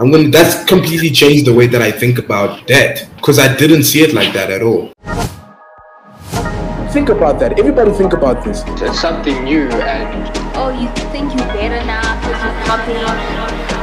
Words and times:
I'm 0.00 0.10
gonna. 0.10 0.30
That's 0.30 0.64
completely 0.64 1.10
changed 1.10 1.44
the 1.44 1.52
way 1.52 1.66
that 1.66 1.82
I 1.82 1.92
think 1.92 2.18
about 2.18 2.66
debt 2.66 3.06
because 3.16 3.38
I 3.38 3.54
didn't 3.54 3.82
see 3.82 4.00
it 4.00 4.14
like 4.14 4.32
that 4.32 4.50
at 4.50 4.62
all. 4.62 4.90
Think 6.90 7.10
about 7.10 7.38
that. 7.40 7.58
Everybody 7.58 7.92
think 7.92 8.14
about 8.14 8.42
this. 8.42 8.64
It's 8.80 8.98
something 8.98 9.44
new 9.44 9.68
and 9.68 10.32
oh, 10.56 10.70
you 10.70 10.88
think 11.12 11.34
you're 11.36 11.46
better 11.52 11.84
now 11.84 12.00
because 12.18 12.42
you're 12.42 12.64
popular? 12.64 13.12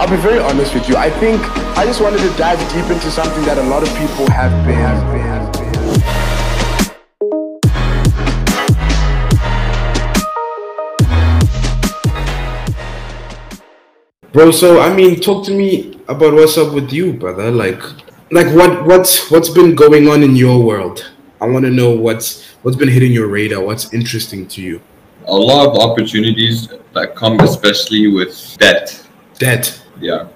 I'll 0.01 0.09
be 0.09 0.17
very 0.17 0.39
honest 0.39 0.73
with 0.73 0.89
you. 0.89 0.97
I 0.97 1.11
think 1.11 1.39
I 1.77 1.85
just 1.85 2.01
wanted 2.01 2.21
to 2.21 2.35
dive 2.35 2.57
deep 2.73 2.89
into 2.89 3.11
something 3.11 3.45
that 3.45 3.59
a 3.59 3.63
lot 3.69 3.83
of 3.83 3.89
people 3.89 4.27
have 4.31 4.51
been, 4.65 4.73
have 4.73 5.13
been, 5.13 5.21
have 5.21 5.53
been. 5.53 6.26
Bro, 14.37 14.51
so 14.51 14.79
I 14.79 14.93
mean, 14.93 15.19
talk 15.19 15.43
to 15.45 15.51
me 15.51 15.99
about 16.07 16.35
what's 16.35 16.59
up 16.59 16.71
with 16.71 16.93
you, 16.93 17.11
brother. 17.11 17.49
Like, 17.49 17.81
like 18.29 18.45
what 18.53 18.85
what's 18.85 19.31
what's 19.31 19.49
been 19.49 19.73
going 19.73 20.07
on 20.07 20.21
in 20.21 20.35
your 20.35 20.63
world? 20.63 21.09
I 21.41 21.47
want 21.47 21.65
to 21.65 21.71
know 21.71 21.89
what's 21.89 22.45
what's 22.61 22.77
been 22.77 22.87
hitting 22.87 23.11
your 23.11 23.29
radar. 23.29 23.63
What's 23.63 23.91
interesting 23.95 24.47
to 24.49 24.61
you? 24.61 24.79
A 25.25 25.35
lot 25.35 25.67
of 25.67 25.79
opportunities 25.79 26.67
that 26.93 27.15
come, 27.15 27.39
especially 27.39 28.13
with 28.13 28.55
debt. 28.59 29.03
Debt. 29.39 29.81
Yeah. 29.99 30.27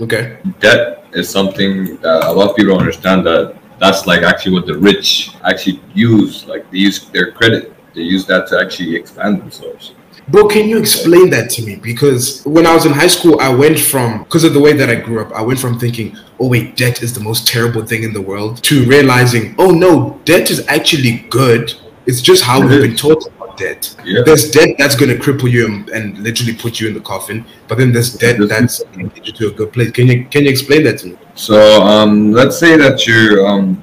Okay. 0.00 0.38
Debt 0.60 1.04
is 1.12 1.28
something 1.28 1.96
that 1.96 2.22
a 2.22 2.30
lot 2.30 2.50
of 2.50 2.54
people 2.54 2.74
don't 2.74 2.82
understand 2.82 3.26
that 3.26 3.58
that's 3.80 4.06
like 4.06 4.22
actually 4.22 4.52
what 4.52 4.66
the 4.66 4.78
rich 4.78 5.32
actually 5.42 5.82
use. 5.94 6.46
Like 6.46 6.70
they 6.70 6.78
use 6.78 7.10
their 7.10 7.32
credit. 7.32 7.74
They 7.92 8.02
use 8.02 8.24
that 8.26 8.46
to 8.50 8.60
actually 8.60 8.94
expand 8.94 9.40
themselves. 9.40 9.94
Bro, 10.28 10.48
can 10.48 10.68
you 10.68 10.78
explain 10.78 11.30
that 11.30 11.50
to 11.50 11.62
me? 11.62 11.76
Because 11.76 12.44
when 12.44 12.66
I 12.66 12.74
was 12.74 12.86
in 12.86 12.92
high 12.92 13.08
school, 13.08 13.40
I 13.40 13.52
went 13.52 13.78
from, 13.78 14.22
because 14.22 14.44
of 14.44 14.54
the 14.54 14.60
way 14.60 14.72
that 14.72 14.88
I 14.88 14.94
grew 14.94 15.20
up, 15.20 15.32
I 15.32 15.42
went 15.42 15.58
from 15.58 15.78
thinking, 15.78 16.16
oh, 16.38 16.48
wait, 16.48 16.76
debt 16.76 17.02
is 17.02 17.12
the 17.12 17.20
most 17.20 17.46
terrible 17.46 17.84
thing 17.84 18.04
in 18.04 18.12
the 18.12 18.20
world, 18.20 18.62
to 18.64 18.84
realizing, 18.84 19.54
oh, 19.58 19.70
no, 19.72 20.20
debt 20.24 20.50
is 20.50 20.66
actually 20.68 21.26
good. 21.28 21.74
It's 22.06 22.20
just 22.20 22.44
how 22.44 22.60
we've 22.60 22.82
been 22.82 22.96
taught 22.96 23.26
about 23.26 23.56
debt. 23.56 23.94
Yeah. 24.04 24.22
There's 24.24 24.50
debt 24.50 24.76
that's 24.78 24.94
going 24.94 25.10
to 25.10 25.22
cripple 25.22 25.50
you 25.50 25.66
and, 25.66 25.88
and, 25.90 26.18
literally 26.18 26.54
put 26.54 26.80
you 26.80 26.88
in 26.88 26.94
the 26.94 27.00
coffin, 27.00 27.44
but 27.68 27.78
then 27.78 27.92
there's 27.92 28.14
debt 28.14 28.36
that's 28.48 28.82
going 28.84 29.10
to 29.10 29.14
get 29.14 29.26
you 29.26 29.32
to 29.32 29.48
a 29.48 29.50
good 29.52 29.72
place. 29.72 29.90
Can 29.90 30.08
you 30.08 30.24
can 30.26 30.44
you 30.44 30.50
explain 30.50 30.82
that 30.84 30.98
to 30.98 31.08
me? 31.08 31.18
So 31.34 31.82
um, 31.82 32.32
let's 32.32 32.58
say 32.58 32.76
that 32.76 33.06
you're, 33.06 33.46
um, 33.46 33.82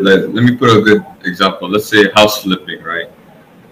let, 0.00 0.32
let 0.34 0.44
me 0.44 0.56
put 0.56 0.70
a 0.70 0.80
good 0.80 1.04
example. 1.24 1.68
Let's 1.68 1.88
say 1.88 2.10
house 2.12 2.42
flipping, 2.42 2.82
right? 2.82 3.10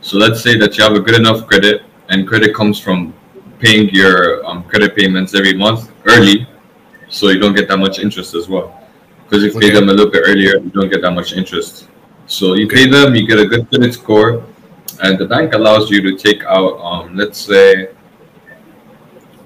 So 0.00 0.19
let's 0.19 0.42
say 0.42 0.58
that 0.58 0.77
you 0.77 0.84
have 0.84 0.92
a 0.92 1.00
good 1.00 1.14
enough 1.14 1.47
credit 1.47 1.82
and 2.08 2.26
credit 2.26 2.54
comes 2.54 2.78
from 2.80 3.14
paying 3.58 3.88
your 3.90 4.44
um, 4.46 4.62
credit 4.64 4.96
payments 4.96 5.34
every 5.34 5.54
month 5.54 5.90
early, 6.06 6.46
so 7.08 7.28
you 7.28 7.38
don't 7.38 7.54
get 7.54 7.68
that 7.68 7.78
much 7.78 7.98
interest 7.98 8.34
as 8.34 8.48
well. 8.48 8.74
Because 9.24 9.44
if 9.44 9.52
you 9.52 9.58
okay. 9.58 9.68
pay 9.68 9.74
them 9.74 9.88
a 9.88 9.92
little 9.92 10.10
bit 10.10 10.22
earlier, 10.26 10.58
you 10.58 10.70
don't 10.70 10.90
get 10.90 11.02
that 11.02 11.12
much 11.12 11.32
interest. 11.32 11.88
So 12.26 12.54
you 12.54 12.68
pay 12.68 12.88
them, 12.88 13.14
you 13.14 13.26
get 13.26 13.38
a 13.38 13.46
good 13.46 13.68
credit 13.68 13.94
score, 13.94 14.44
and 15.02 15.18
the 15.18 15.26
bank 15.26 15.54
allows 15.54 15.90
you 15.90 16.00
to 16.02 16.16
take 16.16 16.44
out, 16.44 16.78
um, 16.80 17.16
let's 17.16 17.38
say, 17.38 17.90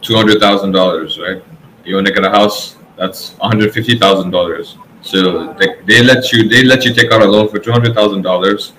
two 0.00 0.14
hundred 0.14 0.40
thousand 0.40 0.72
dollars, 0.72 1.18
right? 1.18 1.42
You 1.84 1.94
want 1.96 2.06
to 2.06 2.12
get 2.12 2.24
a 2.24 2.30
house, 2.30 2.77
that's 2.96 3.33
one 3.38 3.50
hundred 3.50 3.72
fifty 3.72 3.98
thousand 3.98 4.30
dollars. 4.30 4.77
So 5.02 5.52
they, 5.55 5.80
they 5.84 6.02
let 6.02 6.33
you 6.33 6.48
they 6.48 6.62
let 6.62 6.84
you 6.84 6.94
take 6.94 7.10
out 7.12 7.22
a 7.22 7.27
loan 7.27 7.48
for 7.48 7.58
two 7.58 7.72
hundred 7.72 7.94
thousand 7.94 8.22
dollars, 8.22 8.72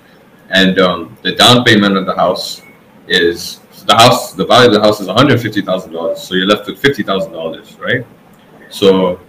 and 0.49 0.79
um, 0.79 1.17
the 1.21 1.35
down 1.35 1.63
payment 1.63 1.97
of 1.97 2.05
the 2.05 2.15
house 2.15 2.61
is 3.07 3.59
the 3.85 3.95
house, 3.95 4.33
the 4.33 4.45
value 4.45 4.67
of 4.67 4.73
the 4.73 4.81
house 4.81 4.99
is 4.99 5.07
one 5.07 5.17
hundred 5.17 5.41
fifty 5.41 5.61
thousand 5.61 5.93
dollars. 5.93 6.21
So 6.21 6.35
you're 6.35 6.47
left 6.47 6.67
with 6.67 6.79
fifty 6.79 7.03
thousand 7.03 7.33
dollars, 7.33 7.77
right? 7.79 8.05
So 8.69 9.19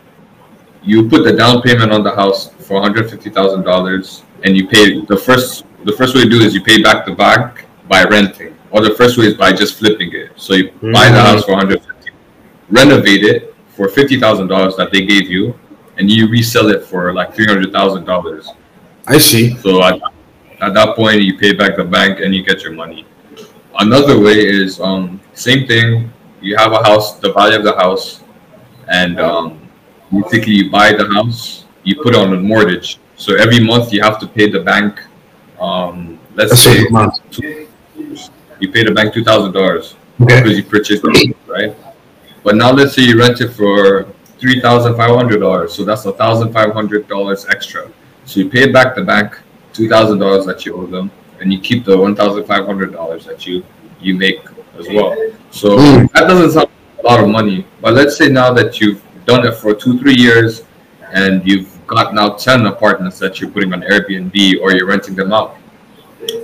you 0.83 1.08
put 1.08 1.24
the 1.24 1.33
down 1.33 1.62
payment 1.62 1.92
on 1.92 2.02
the 2.02 2.14
house 2.14 2.50
for 2.52 2.75
one 2.75 2.82
hundred 2.82 3.10
fifty 3.10 3.30
thousand 3.30 3.62
dollars, 3.62 4.22
and 4.42 4.56
you 4.56 4.69
pay 4.69 5.00
the 5.00 5.16
first. 5.16 5.64
The 5.84 5.92
first 5.92 6.14
way 6.14 6.25
to 6.25 6.30
do 6.30 6.41
is 6.41 6.55
you 6.55 6.62
pay 6.62 6.82
back 6.82 7.05
the 7.05 7.12
bank 7.12 7.66
by 7.88 8.04
renting, 8.04 8.56
or 8.70 8.81
the 8.81 8.94
first 8.94 9.19
way 9.19 9.26
is 9.26 9.34
by 9.34 9.53
just 9.53 9.78
flipping 9.78 10.12
it. 10.14 10.32
So 10.37 10.54
you 10.54 10.69
mm-hmm. 10.69 10.93
buy 10.93 11.10
the 11.10 11.20
house 11.20 11.44
for 11.44 11.53
one 11.53 11.60
hundred 11.60 11.84
fifty, 11.84 12.10
renovate 12.70 13.25
it 13.25 13.54
for 13.69 13.88
fifty 13.88 14.19
thousand 14.19 14.48
dollars 14.48 14.76
that 14.76 14.93
they 14.93 15.04
gave 15.04 15.28
you, 15.28 15.59
and 15.98 16.10
you 16.10 16.28
resell 16.28 16.70
it 16.70 16.84
for 16.84 17.12
like 17.12 17.34
three 17.34 17.47
hundred 17.47 17.72
thousand 17.72 18.04
dollars. 18.04 18.48
I 19.06 19.19
see. 19.19 19.56
So 19.59 19.82
at, 19.82 20.00
at 20.60 20.72
that 20.72 20.97
point, 20.97 21.20
you 21.20 21.37
pay 21.38 21.53
back 21.53 21.76
the 21.76 21.84
bank 21.84 22.20
and 22.20 22.34
you 22.34 22.43
get 22.43 22.62
your 22.62 22.72
money. 22.72 23.04
Another 23.79 24.21
way 24.21 24.39
is 24.39 24.81
um, 24.81 25.21
same 25.33 25.67
thing. 25.67 26.12
You 26.41 26.57
have 26.57 26.73
a 26.73 26.83
house, 26.83 27.19
the 27.19 27.33
value 27.33 27.59
of 27.59 27.65
the 27.65 27.75
house, 27.75 28.21
and 28.89 29.19
um, 29.19 29.69
basically 30.12 30.53
you 30.53 30.71
buy 30.71 30.93
the 30.93 31.07
house, 31.12 31.65
you 31.83 32.01
put 32.01 32.15
on 32.15 32.33
a 32.33 32.37
mortgage. 32.37 32.99
So 33.17 33.35
every 33.37 33.65
month 33.65 33.93
you 33.93 34.03
have 34.03 34.19
to 34.21 34.27
pay 34.27 34.49
the 34.51 34.61
bank. 34.61 35.01
Um, 35.61 36.21
let's 36.35 36.51
That's 36.51 36.62
say 36.62 36.85
two, 37.31 37.67
you 38.61 38.71
pay 38.71 38.85
the 38.85 38.93
bank 38.93 39.15
two 39.15 39.25
thousand 39.25 39.53
dollars 39.53 39.97
okay. 40.21 40.43
because 40.43 40.56
you 40.56 40.65
purchased 40.65 41.03
it, 41.05 41.37
right? 41.47 41.77
But 42.43 42.56
now 42.56 42.73
let's 42.73 42.95
say 42.95 43.03
you 43.03 43.19
rent 43.19 43.41
it 43.41 43.49
for 43.49 44.06
three 44.39 44.61
thousand 44.61 44.97
five 44.97 45.15
hundred 45.15 45.41
dollars. 45.41 45.75
So 45.75 45.85
that's 45.85 46.05
a 46.05 46.12
thousand 46.12 46.53
five 46.53 46.73
hundred 46.73 47.09
dollars 47.09 47.47
extra. 47.47 47.91
So 48.25 48.41
you 48.41 48.51
pay 48.51 48.71
back 48.71 48.95
the 48.95 49.03
bank 49.03 49.39
two 49.73 49.89
thousand 49.89 50.19
dollars 50.19 50.47
that 50.47 50.65
you 50.65 50.77
owe 50.77 50.87
them 50.87 51.11
and 51.41 51.53
you 51.53 51.61
keep 51.61 51.84
the 51.84 51.97
one 51.97 52.15
thousand 52.15 52.45
five 52.45 52.67
hundred 52.67 52.93
dollars 52.93 53.25
that 53.27 53.47
you 53.47 53.65
you 54.00 54.15
make 54.15 54.41
as 54.78 54.87
well. 54.89 55.17
So 55.50 55.77
mm. 55.77 56.11
that 56.12 56.28
doesn't 56.28 56.50
sound 56.50 56.69
like 56.69 57.05
a 57.05 57.06
lot 57.06 57.21
of 57.22 57.28
money, 57.28 57.67
but 57.81 57.95
let's 57.95 58.17
say 58.17 58.28
now 58.28 58.53
that 58.53 58.81
you've 58.81 59.03
done 59.25 59.47
it 59.47 59.55
for 59.55 59.75
two 59.75 59.99
three 59.99 60.15
years, 60.15 60.65
and 61.12 61.47
you've 61.47 61.71
got 61.87 62.15
now 62.15 62.31
ten 62.31 62.67
apartments 62.67 63.19
that 63.19 63.41
you're 63.41 63.50
putting 63.50 63.73
on 63.73 63.83
Airbnb 63.83 64.61
or 64.61 64.73
you're 64.73 64.87
renting 64.87 65.15
them 65.15 65.33
out. 65.33 65.56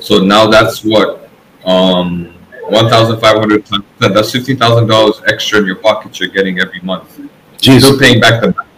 So 0.00 0.18
now 0.18 0.46
that's 0.46 0.84
what 0.84 1.28
um, 1.64 2.34
one 2.68 2.88
thousand 2.88 3.20
five 3.20 3.36
hundred. 3.38 3.66
That's 3.98 4.32
fifteen 4.32 4.56
thousand 4.56 4.88
dollars 4.88 5.22
extra 5.26 5.58
in 5.60 5.66
your 5.66 5.76
pocket 5.76 6.20
you're 6.20 6.28
getting 6.28 6.60
every 6.60 6.80
month. 6.80 7.18
Jeez. 7.58 7.66
You're 7.66 7.80
still 7.80 7.98
paying 7.98 8.20
back 8.20 8.40
the 8.40 8.52
bank, 8.52 8.68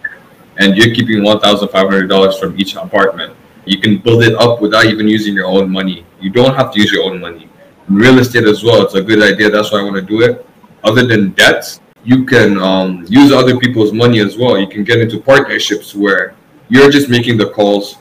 and 0.58 0.76
you're 0.76 0.94
keeping 0.94 1.22
one 1.22 1.40
thousand 1.40 1.68
five 1.68 1.88
hundred 1.88 2.08
dollars 2.08 2.38
from 2.38 2.58
each 2.58 2.74
apartment. 2.76 3.36
You 3.64 3.78
can 3.78 3.98
build 3.98 4.24
it 4.24 4.34
up 4.34 4.60
without 4.60 4.86
even 4.86 5.06
using 5.08 5.34
your 5.34 5.46
own 5.46 5.70
money. 5.70 6.04
You 6.20 6.30
don't 6.30 6.54
have 6.54 6.72
to 6.72 6.80
use 6.80 6.92
your 6.92 7.04
own 7.04 7.20
money. 7.20 7.48
Real 7.88 8.18
estate 8.18 8.44
as 8.44 8.62
well, 8.64 8.82
it's 8.82 8.94
a 8.94 9.02
good 9.02 9.22
idea. 9.22 9.50
That's 9.50 9.72
why 9.72 9.80
I 9.80 9.82
want 9.82 9.96
to 9.96 10.02
do 10.02 10.22
it. 10.22 10.46
Other 10.84 11.06
than 11.06 11.30
debts, 11.32 11.80
you 12.04 12.24
can 12.24 12.58
um, 12.58 13.04
use 13.08 13.32
other 13.32 13.58
people's 13.58 13.92
money 13.92 14.18
as 14.20 14.36
well. 14.36 14.58
You 14.58 14.66
can 14.66 14.82
get 14.82 14.98
into 14.98 15.20
partnerships 15.20 15.94
where 15.94 16.34
you're 16.68 16.90
just 16.90 17.08
making 17.08 17.36
the 17.36 17.50
calls. 17.50 17.98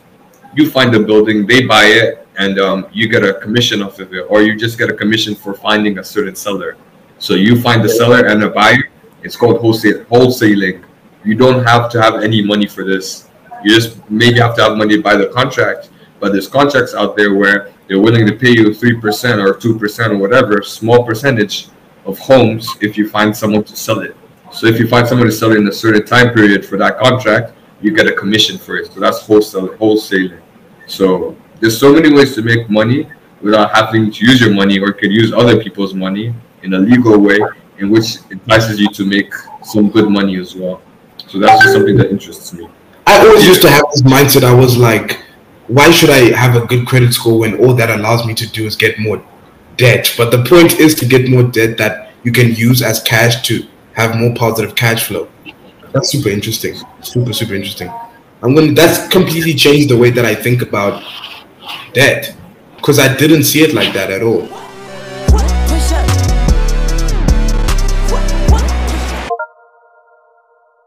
You 0.55 0.69
find 0.69 0.93
the 0.93 0.99
building, 0.99 1.45
they 1.45 1.65
buy 1.65 1.85
it, 1.85 2.27
and 2.37 2.59
um, 2.59 2.87
you 2.91 3.07
get 3.07 3.23
a 3.23 3.35
commission 3.35 3.81
off 3.81 3.99
of 3.99 4.13
it, 4.13 4.25
or 4.29 4.41
you 4.41 4.57
just 4.57 4.77
get 4.77 4.89
a 4.89 4.93
commission 4.93 5.35
for 5.35 5.53
finding 5.53 5.99
a 5.99 6.03
certain 6.03 6.35
seller. 6.35 6.77
So 7.19 7.35
you 7.35 7.61
find 7.61 7.83
the 7.83 7.89
seller 7.89 8.25
and 8.25 8.41
a 8.43 8.49
buyer. 8.49 8.89
It's 9.23 9.35
called 9.35 9.61
wholesale 9.61 10.03
wholesaling. 10.05 10.83
You 11.23 11.35
don't 11.35 11.63
have 11.63 11.91
to 11.91 12.01
have 12.01 12.23
any 12.23 12.43
money 12.43 12.65
for 12.65 12.83
this. 12.83 13.29
You 13.63 13.75
just 13.75 14.09
maybe 14.09 14.39
have 14.39 14.55
to 14.55 14.63
have 14.63 14.77
money 14.77 14.97
to 14.97 15.01
buy 15.01 15.15
the 15.15 15.27
contract, 15.27 15.89
but 16.19 16.31
there's 16.31 16.47
contracts 16.47 16.93
out 16.93 17.15
there 17.15 17.35
where 17.35 17.71
they're 17.87 17.99
willing 17.99 18.25
to 18.25 18.35
pay 18.35 18.51
you 18.51 18.73
three 18.73 18.99
percent 18.99 19.39
or 19.41 19.53
two 19.55 19.77
percent 19.77 20.13
or 20.13 20.17
whatever 20.17 20.61
small 20.61 21.03
percentage 21.03 21.67
of 22.05 22.17
homes 22.19 22.67
if 22.81 22.97
you 22.97 23.07
find 23.07 23.35
someone 23.35 23.63
to 23.63 23.75
sell 23.75 23.99
it. 23.99 24.15
So 24.51 24.67
if 24.67 24.79
you 24.79 24.87
find 24.87 25.07
someone 25.07 25.27
to 25.27 25.31
sell 25.31 25.51
it 25.51 25.57
in 25.57 25.67
a 25.67 25.71
certain 25.73 26.05
time 26.05 26.33
period 26.33 26.65
for 26.65 26.77
that 26.77 26.99
contract, 26.99 27.53
you 27.81 27.91
get 27.91 28.07
a 28.07 28.13
commission 28.13 28.57
for 28.57 28.77
it. 28.77 28.91
So 28.93 28.99
that's 28.99 29.21
wholesale 29.21 29.69
wholesaling. 29.75 30.41
So 30.87 31.35
there's 31.59 31.79
so 31.79 31.93
many 31.93 32.13
ways 32.13 32.35
to 32.35 32.41
make 32.41 32.69
money 32.69 33.07
without 33.41 33.73
having 33.75 34.11
to 34.11 34.25
use 34.25 34.41
your 34.41 34.53
money 34.53 34.79
or 34.79 34.91
could 34.93 35.11
use 35.11 35.31
other 35.33 35.61
people's 35.61 35.93
money 35.93 36.33
in 36.63 36.73
a 36.73 36.79
legal 36.79 37.17
way 37.19 37.39
in 37.79 37.89
which 37.89 38.17
entices 38.29 38.79
you 38.79 38.89
to 38.89 39.05
make 39.05 39.33
some 39.63 39.89
good 39.89 40.09
money 40.09 40.37
as 40.37 40.55
well. 40.55 40.81
So 41.27 41.39
that's 41.39 41.63
just 41.63 41.73
something 41.73 41.97
that 41.97 42.11
interests 42.11 42.53
me. 42.53 42.67
I 43.07 43.19
always 43.19 43.45
used 43.45 43.61
to 43.61 43.69
have 43.69 43.83
this 43.91 44.01
mindset. 44.03 44.43
I 44.43 44.53
was 44.53 44.77
like, 44.77 45.23
why 45.67 45.91
should 45.91 46.09
I 46.09 46.35
have 46.35 46.61
a 46.61 46.65
good 46.65 46.85
credit 46.87 47.13
score 47.13 47.39
when 47.39 47.57
all 47.59 47.73
that 47.75 47.89
allows 47.89 48.25
me 48.25 48.33
to 48.35 48.47
do 48.47 48.65
is 48.65 48.75
get 48.75 48.99
more 48.99 49.23
debt? 49.77 50.13
But 50.17 50.31
the 50.31 50.43
point 50.43 50.79
is 50.79 50.95
to 50.95 51.05
get 51.05 51.29
more 51.29 51.43
debt 51.43 51.77
that 51.77 52.11
you 52.23 52.31
can 52.31 52.53
use 52.53 52.81
as 52.81 53.01
cash 53.01 53.41
to 53.47 53.65
have 53.93 54.17
more 54.17 54.33
positive 54.35 54.75
cash 54.75 55.03
flow. 55.05 55.27
That's 55.91 56.11
super 56.11 56.29
interesting. 56.29 56.75
Super, 57.01 57.33
super 57.33 57.53
interesting. 57.53 57.91
I'm 58.43 58.55
gonna 58.55 58.73
that's 58.73 59.07
completely 59.09 59.53
changed 59.53 59.89
the 59.89 59.97
way 59.97 60.09
that 60.09 60.25
I 60.25 60.35
think 60.35 60.61
about 60.61 61.03
debt. 61.93 62.35
Because 62.75 62.97
I 62.97 63.15
didn't 63.15 63.43
see 63.43 63.61
it 63.61 63.73
like 63.73 63.93
that 63.93 64.09
at 64.09 64.23
all. 64.23 64.47